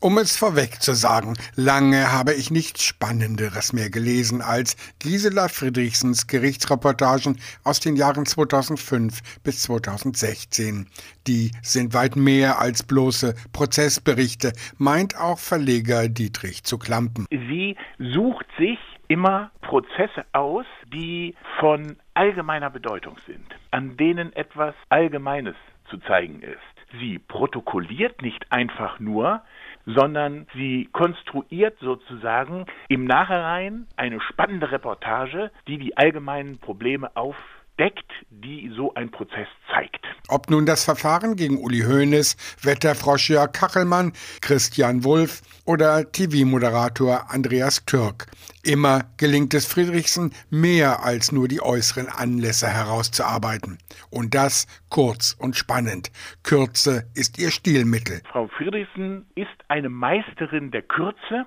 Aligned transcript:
Um 0.00 0.16
es 0.18 0.36
vorweg 0.36 0.80
zu 0.80 0.92
sagen, 0.92 1.34
lange 1.56 2.12
habe 2.12 2.32
ich 2.32 2.52
nichts 2.52 2.84
Spannenderes 2.84 3.72
mehr 3.72 3.90
gelesen 3.90 4.42
als 4.42 4.76
Gisela 5.00 5.48
Friedrichsens 5.48 6.28
Gerichtsreportagen 6.28 7.40
aus 7.64 7.80
den 7.80 7.96
Jahren 7.96 8.24
2005 8.24 9.40
bis 9.42 9.62
2016. 9.62 10.86
Die 11.26 11.50
sind 11.62 11.94
weit 11.94 12.14
mehr 12.14 12.60
als 12.60 12.84
bloße 12.84 13.34
Prozessberichte, 13.52 14.52
meint 14.76 15.18
auch 15.18 15.40
Verleger 15.40 16.08
Dietrich 16.08 16.62
zu 16.62 16.78
Klampen. 16.78 17.26
Sie 17.32 17.76
sucht 17.98 18.46
sich 18.56 18.78
immer 19.08 19.50
Prozesse 19.62 20.24
aus, 20.32 20.66
die 20.94 21.34
von 21.58 21.96
allgemeiner 22.14 22.70
Bedeutung 22.70 23.16
sind, 23.26 23.57
an 23.78 23.96
denen 23.96 24.32
etwas 24.32 24.74
Allgemeines 24.88 25.54
zu 25.88 25.98
zeigen 25.98 26.42
ist. 26.42 26.58
Sie 26.98 27.20
protokolliert 27.20 28.22
nicht 28.22 28.50
einfach 28.50 28.98
nur, 28.98 29.42
sondern 29.86 30.48
sie 30.54 30.88
konstruiert 30.90 31.78
sozusagen 31.78 32.66
im 32.88 33.04
Nachhinein 33.04 33.86
eine 33.94 34.20
spannende 34.20 34.72
Reportage, 34.72 35.52
die 35.68 35.78
die 35.78 35.96
allgemeinen 35.96 36.58
Probleme 36.58 37.14
auf 37.14 37.36
deckt, 37.78 38.10
die 38.30 38.70
so 38.76 38.94
ein 38.94 39.10
Prozess 39.10 39.48
zeigt. 39.72 40.04
Ob 40.28 40.50
nun 40.50 40.66
das 40.66 40.84
Verfahren 40.84 41.36
gegen 41.36 41.58
Uli 41.58 41.80
Hoeneß, 41.80 42.36
Wetterfrosch 42.62 43.30
Jörg 43.30 43.52
Kachelmann, 43.52 44.12
Christian 44.40 45.04
Wulff 45.04 45.42
oder 45.64 46.10
TV-Moderator 46.10 47.30
Andreas 47.30 47.84
Türk. 47.86 48.26
Immer 48.62 49.04
gelingt 49.16 49.54
es 49.54 49.66
Friedrichsen, 49.66 50.32
mehr 50.50 51.02
als 51.04 51.32
nur 51.32 51.48
die 51.48 51.62
äußeren 51.62 52.08
Anlässe 52.08 52.68
herauszuarbeiten. 52.68 53.78
Und 54.10 54.34
das 54.34 54.66
kurz 54.90 55.36
und 55.38 55.56
spannend. 55.56 56.10
Kürze 56.42 57.04
ist 57.14 57.38
ihr 57.38 57.50
Stilmittel. 57.50 58.20
Frau 58.30 58.48
Friedrichsen 58.48 59.26
ist 59.34 59.48
eine 59.68 59.88
Meisterin 59.88 60.70
der 60.70 60.82
Kürze 60.82 61.46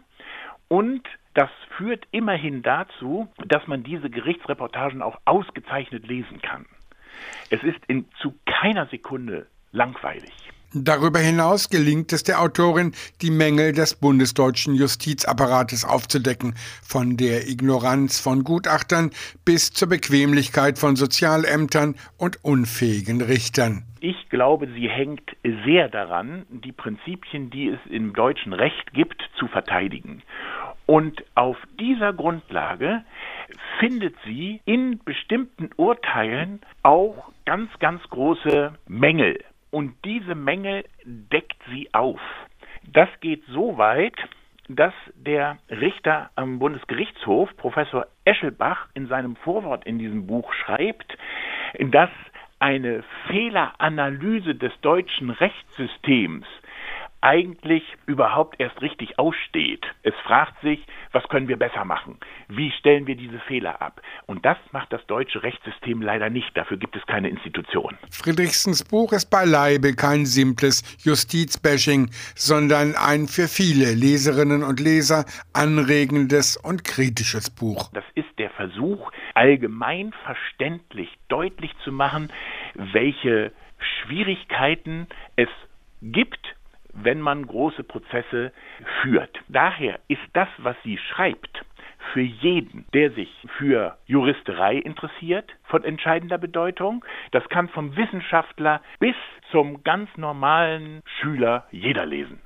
und 0.72 1.06
das 1.34 1.50
führt 1.76 2.08
immerhin 2.12 2.62
dazu, 2.62 3.28
dass 3.46 3.68
man 3.68 3.84
diese 3.84 4.10
Gerichtsreportagen 4.10 5.02
auch 5.02 5.20
ausgezeichnet 5.26 6.08
lesen 6.08 6.42
kann. 6.42 6.66
Es 7.50 7.62
ist 7.62 7.80
in 7.88 8.06
zu 8.22 8.36
keiner 8.46 8.86
Sekunde 8.86 9.48
langweilig. 9.74 10.32
Darüber 10.74 11.20
hinaus 11.20 11.68
gelingt 11.68 12.14
es 12.14 12.24
der 12.24 12.40
Autorin, 12.40 12.94
die 13.22 13.32
Mängel 13.32 13.74
des 13.74 13.96
bundesdeutschen 13.96 14.74
Justizapparates 14.74 15.84
aufzudecken, 15.84 16.56
von 16.82 17.18
der 17.18 17.50
Ignoranz 17.50 18.22
von 18.22 18.46
Gutachtern 18.46 19.12
bis 19.44 19.74
zur 19.74 19.90
Bequemlichkeit 19.90 20.80
von 20.80 20.96
Sozialämtern 20.96 21.96
und 22.18 22.42
unfähigen 22.46 23.22
Richtern. 23.22 23.84
Ich 24.00 24.30
glaube, 24.30 24.68
sie 24.74 24.88
hängt 24.88 25.36
sehr 25.66 25.90
daran, 25.90 26.46
die 26.50 26.72
Prinzipien, 26.72 27.50
die 27.50 27.68
es 27.68 27.80
im 27.90 28.14
deutschen 28.14 28.54
Recht 28.54 28.94
gibt, 28.94 29.22
zu 29.38 29.48
verteidigen. 29.48 30.24
Und 30.92 31.24
auf 31.36 31.56
dieser 31.80 32.12
Grundlage 32.12 33.06
findet 33.80 34.14
sie 34.26 34.60
in 34.66 35.00
bestimmten 35.00 35.70
Urteilen 35.78 36.60
auch 36.84 37.32
ganz, 37.46 37.72
ganz 37.80 38.04
große 38.10 38.74
Mängel. 38.90 39.42
Und 39.70 39.94
diese 40.04 40.36
Mängel 40.36 40.84
deckt 41.06 41.56
sie 41.70 41.88
auf. 41.94 42.20
Das 42.92 43.08
geht 43.22 43.42
so 43.46 43.78
weit, 43.78 44.18
dass 44.68 44.94
der 45.16 45.60
Richter 45.70 46.30
am 46.36 46.60
Bundesgerichtshof, 46.60 47.56
Professor 47.56 48.06
Eschelbach, 48.26 48.90
in 48.94 49.08
seinem 49.08 49.38
Vorwort 49.38 49.86
in 49.86 49.98
diesem 49.98 50.28
Buch 50.28 50.52
schreibt, 50.52 51.18
dass 51.80 52.10
eine 52.60 53.06
Fehleranalyse 53.28 54.56
des 54.56 54.74
deutschen 54.82 55.30
Rechtssystems 55.30 56.46
eigentlich 57.22 57.84
überhaupt 58.08 58.60
erst 58.60 58.82
richtig 58.82 59.18
aussteht. 59.20 59.86
Es 60.04 60.14
fragt 60.26 60.60
sich, 60.62 60.80
was 61.12 61.24
können 61.30 61.48
wir 61.48 61.58
besser 61.58 61.86
machen? 61.86 62.18
Wie 62.48 62.72
stellen 62.72 63.06
wir 63.06 63.16
diese 63.16 63.40
Fehler 63.40 63.82
ab? 63.82 64.02
Und 64.26 64.46
das 64.46 64.58
macht 64.72 64.92
das 64.92 65.06
deutsche 65.06 65.44
Rechtssystem 65.44 66.02
leider 66.02 66.30
nicht. 66.30 66.56
Dafür 66.58 66.78
gibt 66.78 66.96
es 66.96 67.06
keine 67.06 67.30
Institution. 67.30 67.98
Friedrichsens 68.12 68.84
Buch 68.84 69.14
ist 69.14 69.30
beileibe 69.30 69.96
kein 69.96 70.26
simples 70.26 70.84
Justizbashing, 71.04 72.10
sondern 72.36 72.96
ein 72.96 73.28
für 73.28 73.48
viele 73.48 73.94
Leserinnen 73.94 74.64
und 74.64 74.80
Leser 74.80 75.26
anregendes 75.54 76.58
und 76.58 76.84
kritisches 76.84 77.50
Buch. 77.50 77.90
Das 77.94 78.06
ist 78.16 78.28
der 78.40 78.50
Versuch, 78.50 79.12
allgemein 79.36 80.12
verständlich 80.24 81.10
deutlich 81.28 81.72
zu 81.84 81.92
machen, 81.92 82.32
welche 82.74 83.52
Schwierigkeiten 83.80 85.08
es 85.36 85.50
gibt, 86.02 86.56
wenn 86.94 87.22
man 87.22 87.46
große 87.46 87.84
Prozesse 87.84 88.52
führt. 89.02 89.40
Daher 89.48 90.00
ist 90.08 90.22
das, 90.34 90.50
was 90.58 90.76
sie 90.84 90.98
schreibt, 90.98 91.66
für 92.14 92.22
jeden, 92.22 92.86
der 92.94 93.12
sich 93.12 93.30
für 93.58 93.98
Juristerei 94.06 94.76
interessiert, 94.76 95.52
von 95.64 95.84
entscheidender 95.84 96.38
Bedeutung. 96.38 97.06
Das 97.32 97.48
kann 97.50 97.70
vom 97.70 97.96
Wissenschaftler 97.96 98.82
bis 99.00 99.16
zum 99.52 99.84
ganz 99.84 100.10
normalen 100.18 101.02
Schüler 101.20 101.66
jeder 101.72 102.06
lesen. 102.06 102.42